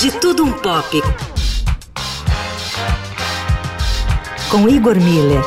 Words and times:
De 0.00 0.10
Tudo 0.12 0.44
Um 0.44 0.52
Pop. 0.52 1.02
Com 4.50 4.66
Igor 4.66 4.96
Miller. 4.96 5.42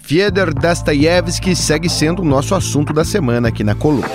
Fiedor 0.00 0.52
Dostoiévski 0.52 1.54
segue 1.54 1.88
sendo 1.88 2.22
o 2.22 2.24
nosso 2.24 2.52
assunto 2.52 2.92
da 2.92 3.04
semana 3.04 3.46
aqui 3.46 3.62
na 3.62 3.76
coluna. 3.76 4.10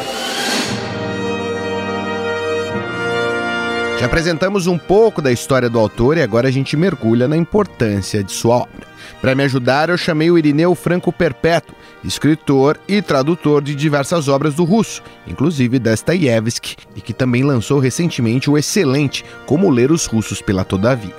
Já 4.00 4.06
apresentamos 4.06 4.66
um 4.66 4.78
pouco 4.78 5.22
da 5.22 5.30
história 5.30 5.70
do 5.70 5.78
autor 5.78 6.18
e 6.18 6.22
agora 6.22 6.48
a 6.48 6.52
gente 6.52 6.78
mergulha 6.78 7.28
na 7.28 7.36
importância 7.36 8.24
de 8.24 8.32
sua 8.32 8.60
obra. 8.60 8.88
Para 9.20 9.36
me 9.36 9.44
ajudar, 9.44 9.90
eu 9.90 9.98
chamei 9.98 10.32
o 10.32 10.38
Irineu 10.38 10.74
Franco 10.74 11.12
Perpétuo, 11.12 11.76
escritor 12.02 12.80
e 12.88 13.02
tradutor 13.02 13.62
de 13.62 13.76
diversas 13.76 14.30
obras 14.30 14.54
do 14.54 14.64
russo, 14.64 15.04
inclusive 15.28 15.80
Dostoiévski, 15.80 16.78
e 16.96 17.02
que 17.02 17.12
também 17.12 17.44
lançou 17.44 17.78
recentemente 17.78 18.50
o 18.50 18.58
excelente 18.58 19.26
Como 19.46 19.70
Ler 19.70 19.92
os 19.92 20.06
Russos 20.06 20.42
pela 20.42 20.64
Todavia. 20.64 21.14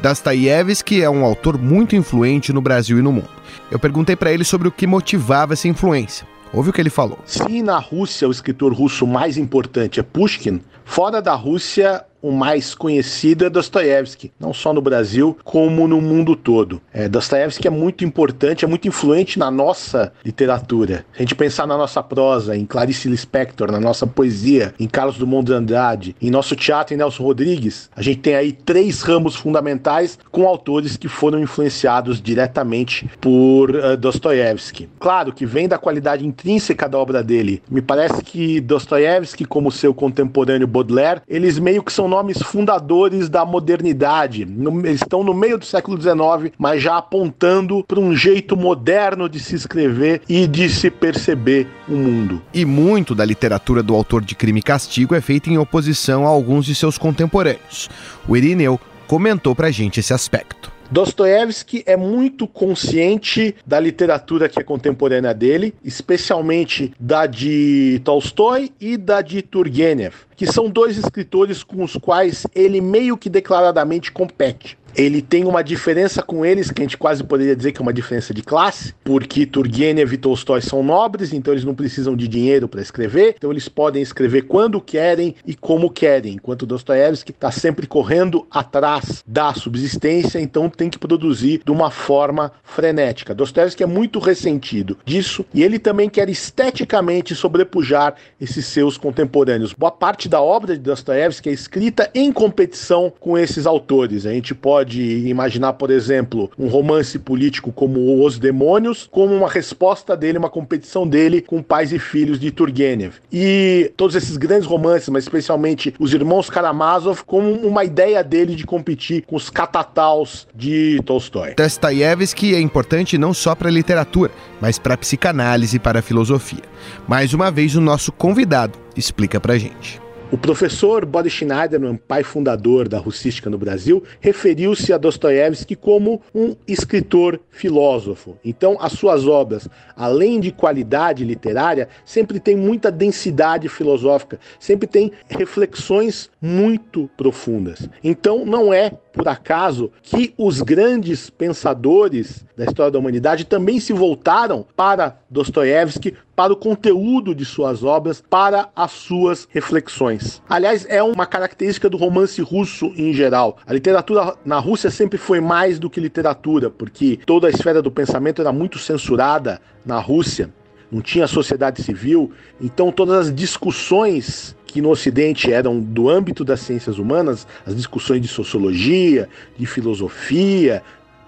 Dostoiévski 0.00 1.02
é 1.02 1.10
um 1.10 1.26
autor 1.26 1.58
muito 1.58 1.94
influente 1.94 2.50
no 2.50 2.62
Brasil 2.62 2.98
e 2.98 3.02
no 3.02 3.12
mundo. 3.12 3.28
Eu 3.70 3.78
perguntei 3.78 4.16
para 4.16 4.32
ele 4.32 4.42
sobre 4.42 4.66
o 4.68 4.72
que 4.72 4.86
motivava 4.86 5.52
essa 5.52 5.68
influência. 5.68 6.26
Ouve 6.50 6.70
o 6.70 6.72
que 6.72 6.80
ele 6.80 6.88
falou. 6.88 7.18
Se 7.26 7.60
na 7.60 7.78
Rússia 7.78 8.26
o 8.26 8.32
escritor 8.32 8.72
russo 8.72 9.06
mais 9.06 9.36
importante 9.36 10.00
é 10.00 10.02
Pushkin, 10.02 10.62
fora 10.82 11.20
da 11.20 11.34
Rússia 11.34 12.02
o 12.22 12.30
mais 12.30 12.74
conhecido 12.74 13.44
é 13.44 13.50
Dostoiévski, 13.50 14.32
não 14.38 14.54
só 14.54 14.72
no 14.72 14.80
Brasil, 14.80 15.36
como 15.42 15.88
no 15.88 16.00
mundo 16.00 16.36
todo. 16.36 16.80
É, 16.92 17.08
Dostoiévski 17.08 17.66
é 17.66 17.70
muito 17.70 18.04
importante, 18.04 18.64
é 18.64 18.68
muito 18.68 18.86
influente 18.86 19.38
na 19.38 19.50
nossa 19.50 20.12
literatura. 20.24 21.04
Se 21.12 21.18
a 21.18 21.22
gente 21.22 21.34
pensar 21.34 21.66
na 21.66 21.76
nossa 21.76 22.02
prosa, 22.02 22.56
em 22.56 22.64
Clarice 22.64 23.08
Lispector, 23.08 23.72
na 23.72 23.80
nossa 23.80 24.06
poesia, 24.06 24.72
em 24.78 24.86
Carlos 24.86 25.18
Drummond 25.18 25.46
de 25.46 25.52
Andrade, 25.52 26.16
em 26.22 26.30
nosso 26.30 26.54
teatro 26.54 26.94
em 26.94 26.96
Nelson 26.96 27.24
Rodrigues, 27.24 27.90
a 27.96 28.02
gente 28.02 28.20
tem 28.20 28.36
aí 28.36 28.52
três 28.52 29.02
ramos 29.02 29.34
fundamentais 29.34 30.18
com 30.30 30.46
autores 30.46 30.96
que 30.96 31.08
foram 31.08 31.40
influenciados 31.40 32.22
diretamente 32.22 33.10
por 33.20 33.70
uh, 33.70 33.96
Dostoiévski. 33.96 34.88
Claro 35.00 35.32
que 35.32 35.44
vem 35.44 35.66
da 35.66 35.78
qualidade 35.78 36.24
intrínseca 36.24 36.88
da 36.88 36.98
obra 36.98 37.22
dele. 37.22 37.62
Me 37.68 37.82
parece 37.82 38.22
que 38.22 38.60
Dostoiévski, 38.60 39.44
como 39.44 39.72
seu 39.72 39.92
contemporâneo 39.92 40.66
Baudelaire, 40.66 41.22
eles 41.26 41.58
meio 41.58 41.82
que 41.82 41.92
são 41.92 42.11
nomes 42.12 42.42
fundadores 42.42 43.30
da 43.30 43.42
modernidade. 43.42 44.42
Eles 44.42 45.00
estão 45.00 45.24
no 45.24 45.32
meio 45.32 45.56
do 45.56 45.64
século 45.64 45.98
XIX, 45.98 46.52
mas 46.58 46.82
já 46.82 46.98
apontando 46.98 47.82
para 47.84 47.98
um 47.98 48.14
jeito 48.14 48.54
moderno 48.54 49.30
de 49.30 49.40
se 49.40 49.54
escrever 49.54 50.20
e 50.28 50.46
de 50.46 50.68
se 50.68 50.90
perceber 50.90 51.66
o 51.88 51.92
mundo. 51.92 52.42
E 52.52 52.66
muito 52.66 53.14
da 53.14 53.24
literatura 53.24 53.82
do 53.82 53.94
autor 53.94 54.22
de 54.22 54.34
Crime 54.34 54.60
e 54.60 54.62
Castigo 54.62 55.14
é 55.14 55.22
feita 55.22 55.48
em 55.48 55.56
oposição 55.56 56.26
a 56.26 56.28
alguns 56.28 56.66
de 56.66 56.74
seus 56.74 56.98
contemporâneos. 56.98 57.88
O 58.28 58.36
Irineu 58.36 58.78
comentou 59.06 59.54
para 59.54 59.68
a 59.68 59.70
gente 59.70 59.98
esse 59.98 60.12
aspecto. 60.12 60.70
Dostoiévski 60.92 61.82
é 61.86 61.96
muito 61.96 62.46
consciente 62.46 63.54
da 63.66 63.80
literatura 63.80 64.46
que 64.46 64.60
é 64.60 64.62
contemporânea 64.62 65.32
dele, 65.32 65.74
especialmente 65.82 66.92
da 67.00 67.24
de 67.24 67.98
Tolstói 68.04 68.70
e 68.78 68.98
da 68.98 69.22
de 69.22 69.40
Turgenev, 69.40 70.12
que 70.42 70.52
são 70.52 70.68
dois 70.68 70.98
escritores 70.98 71.62
com 71.62 71.84
os 71.84 71.96
quais 71.96 72.48
ele 72.52 72.80
meio 72.80 73.16
que 73.16 73.30
declaradamente 73.30 74.10
compete. 74.10 74.76
Ele 74.94 75.22
tem 75.22 75.44
uma 75.44 75.62
diferença 75.62 76.22
com 76.22 76.44
eles, 76.44 76.70
que 76.70 76.82
a 76.82 76.84
gente 76.84 76.98
quase 76.98 77.24
poderia 77.24 77.56
dizer 77.56 77.72
que 77.72 77.80
é 77.80 77.82
uma 77.82 77.92
diferença 77.92 78.34
de 78.34 78.42
classe, 78.42 78.94
porque 79.02 79.46
Turgenev 79.46 80.12
e 80.12 80.18
Tolstói 80.18 80.60
são 80.60 80.82
nobres, 80.82 81.32
então 81.32 81.54
eles 81.54 81.64
não 81.64 81.74
precisam 81.74 82.14
de 82.14 82.28
dinheiro 82.28 82.68
para 82.68 82.82
escrever, 82.82 83.34
então 83.38 83.50
eles 83.50 83.68
podem 83.68 84.02
escrever 84.02 84.42
quando 84.42 84.80
querem 84.80 85.34
e 85.46 85.54
como 85.54 85.90
querem, 85.90 86.34
enquanto 86.34 86.66
Dostoiévski 86.66 87.30
está 87.30 87.50
sempre 87.50 87.86
correndo 87.86 88.46
atrás 88.50 89.24
da 89.26 89.54
subsistência, 89.54 90.38
então 90.38 90.68
tem 90.68 90.90
que 90.90 90.98
produzir 90.98 91.62
de 91.64 91.72
uma 91.72 91.90
forma 91.90 92.52
frenética. 92.62 93.34
Dostoiévski 93.34 93.82
é 93.82 93.86
muito 93.86 94.18
ressentido 94.18 94.98
disso 95.06 95.44
e 95.54 95.62
ele 95.62 95.78
também 95.78 96.10
quer 96.10 96.28
esteticamente 96.28 97.34
sobrepujar 97.34 98.14
esses 98.38 98.66
seus 98.66 98.98
contemporâneos. 98.98 99.72
Boa 99.72 99.92
parte 99.92 100.28
da 100.32 100.40
obra 100.40 100.74
de 100.74 100.80
Dostoiévski 100.80 101.50
é 101.50 101.52
escrita 101.52 102.10
em 102.14 102.32
competição 102.32 103.12
com 103.20 103.36
esses 103.36 103.66
autores. 103.66 104.24
A 104.24 104.32
gente 104.32 104.54
pode 104.54 105.28
imaginar, 105.28 105.74
por 105.74 105.90
exemplo, 105.90 106.50
um 106.58 106.68
romance 106.68 107.18
político 107.18 107.70
como 107.70 108.24
Os 108.24 108.38
Demônios, 108.38 109.06
como 109.10 109.34
uma 109.34 109.48
resposta 109.48 110.16
dele, 110.16 110.38
uma 110.38 110.48
competição 110.48 111.06
dele 111.06 111.42
com 111.42 111.62
Pais 111.62 111.92
e 111.92 111.98
Filhos 111.98 112.40
de 112.40 112.50
Turgenev. 112.50 113.16
E 113.30 113.92
todos 113.94 114.16
esses 114.16 114.38
grandes 114.38 114.66
romances, 114.66 115.10
mas 115.10 115.24
especialmente 115.24 115.94
Os 115.98 116.14
Irmãos 116.14 116.48
Karamazov, 116.48 117.24
como 117.24 117.52
uma 117.52 117.84
ideia 117.84 118.24
dele 118.24 118.54
de 118.54 118.64
competir 118.64 119.24
com 119.26 119.36
os 119.36 119.50
catataus 119.50 120.48
de 120.54 120.98
Tolstói. 121.04 121.54
Dostoiévski 121.56 122.54
é 122.54 122.60
importante 122.60 123.18
não 123.18 123.34
só 123.34 123.54
para 123.54 123.68
a 123.68 123.72
literatura, 123.72 124.30
mas 124.62 124.78
para 124.78 124.94
a 124.94 124.98
psicanálise 124.98 125.76
e 125.76 125.80
para 125.80 125.98
a 125.98 126.02
filosofia. 126.02 126.62
Mais 127.06 127.34
uma 127.34 127.50
vez, 127.50 127.76
o 127.76 127.82
nosso 127.82 128.10
convidado 128.10 128.78
explica 128.96 129.38
para 129.38 129.58
gente. 129.58 130.00
O 130.32 130.38
professor 130.38 131.04
Boris 131.04 131.34
Schneider, 131.34 131.84
um 131.84 131.94
pai 131.94 132.22
fundador 132.22 132.88
da 132.88 132.96
russística 132.96 133.50
no 133.50 133.58
Brasil, 133.58 134.02
referiu-se 134.18 134.90
a 134.90 134.96
Dostoiévski 134.96 135.76
como 135.76 136.22
um 136.34 136.56
escritor 136.66 137.38
filósofo. 137.50 138.38
Então, 138.42 138.78
as 138.80 138.92
suas 138.92 139.26
obras, 139.26 139.68
além 139.94 140.40
de 140.40 140.50
qualidade 140.50 141.22
literária, 141.22 141.86
sempre 142.02 142.40
têm 142.40 142.56
muita 142.56 142.90
densidade 142.90 143.68
filosófica, 143.68 144.40
sempre 144.58 144.86
têm 144.86 145.12
reflexões 145.28 146.30
muito 146.40 147.10
profundas. 147.14 147.86
Então, 148.02 148.46
não 148.46 148.72
é 148.72 148.90
por 149.12 149.28
acaso 149.28 149.92
que 150.02 150.32
os 150.38 150.62
grandes 150.62 151.28
pensadores 151.28 152.42
da 152.56 152.64
história 152.64 152.90
da 152.90 152.98
humanidade 152.98 153.44
também 153.44 153.78
se 153.78 153.92
voltaram 153.92 154.64
para 154.74 155.18
Dostoiévski, 155.28 156.14
para 156.34 156.52
o 156.52 156.56
conteúdo 156.56 157.34
de 157.34 157.44
suas 157.44 157.84
obras, 157.84 158.22
para 158.28 158.68
as 158.74 158.92
suas 158.92 159.46
reflexões. 159.50 160.42
Aliás, 160.48 160.86
é 160.88 161.02
uma 161.02 161.26
característica 161.26 161.88
do 161.88 161.96
romance 161.96 162.40
russo 162.40 162.92
em 162.96 163.12
geral. 163.12 163.58
A 163.66 163.72
literatura 163.72 164.36
na 164.44 164.58
Rússia 164.58 164.90
sempre 164.90 165.18
foi 165.18 165.40
mais 165.40 165.78
do 165.78 165.90
que 165.90 166.00
literatura, 166.00 166.70
porque 166.70 167.18
toda 167.26 167.46
a 167.46 167.50
esfera 167.50 167.82
do 167.82 167.90
pensamento 167.90 168.40
era 168.40 168.52
muito 168.52 168.78
censurada 168.78 169.60
na 169.84 169.98
Rússia. 169.98 170.52
Não 170.90 171.00
tinha 171.00 171.26
sociedade 171.26 171.82
civil, 171.82 172.32
então 172.60 172.92
todas 172.92 173.28
as 173.28 173.34
discussões 173.34 174.54
que 174.66 174.80
no 174.80 174.90
Ocidente 174.90 175.52
eram 175.52 175.80
do 175.80 176.08
âmbito 176.08 176.44
das 176.44 176.60
ciências 176.60 176.98
humanas, 176.98 177.46
as 177.66 177.76
discussões 177.76 178.22
de 178.22 178.28
sociologia, 178.28 179.28
de 179.58 179.66
filosofia, 179.66 180.82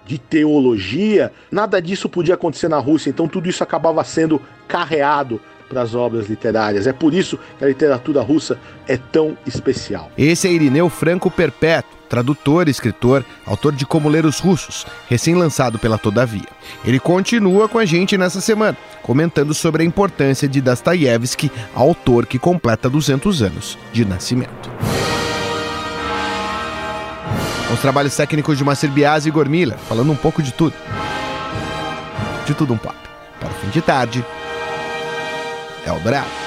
de 0.05 0.17
teologia, 0.17 1.31
nada 1.51 1.81
disso 1.81 2.07
podia 2.07 2.35
acontecer 2.35 2.67
na 2.67 2.77
Rússia, 2.77 3.09
então 3.09 3.27
tudo 3.27 3.49
isso 3.49 3.63
acabava 3.63 4.03
sendo 4.03 4.41
carreado 4.67 5.41
para 5.67 5.81
as 5.81 5.95
obras 5.95 6.27
literárias. 6.27 6.87
É 6.87 6.93
por 6.93 7.13
isso 7.13 7.39
que 7.57 7.65
a 7.65 7.67
literatura 7.67 8.21
russa 8.21 8.59
é 8.87 8.97
tão 8.97 9.37
especial. 9.45 10.11
Esse 10.17 10.47
é 10.47 10.51
Irineu 10.51 10.89
Franco 10.89 11.29
Perpétuo, 11.31 11.97
tradutor, 12.07 12.69
escritor, 12.69 13.25
autor 13.45 13.73
de 13.73 13.85
Como 13.85 14.07
Ler 14.07 14.25
os 14.25 14.39
Russos, 14.39 14.85
recém-lançado 15.09 15.79
pela 15.79 15.97
Todavia. 15.97 16.47
Ele 16.85 16.99
continua 16.99 17.67
com 17.67 17.79
a 17.79 17.85
gente 17.85 18.17
nessa 18.17 18.41
semana, 18.41 18.77
comentando 19.01 19.53
sobre 19.53 19.83
a 19.83 19.85
importância 19.85 20.47
de 20.47 20.61
Dostoiévski, 20.61 21.51
autor 21.73 22.25
que 22.25 22.39
completa 22.39 22.89
200 22.89 23.41
anos 23.41 23.77
de 23.91 24.05
nascimento. 24.05 24.84
Os 27.73 27.79
trabalhos 27.79 28.15
técnicos 28.15 28.57
de 28.57 28.63
Macir 28.63 28.89
Biasi 28.91 29.27
e 29.27 29.31
Gormila, 29.31 29.77
falando 29.77 30.11
um 30.11 30.15
pouco 30.15 30.41
de 30.41 30.53
tudo. 30.53 30.75
De 32.45 32.53
tudo 32.53 32.73
um 32.73 32.77
papo. 32.77 33.09
Para 33.39 33.49
o 33.49 33.53
fim 33.55 33.69
de 33.69 33.81
tarde, 33.81 34.25
Eldorado. 35.85 36.44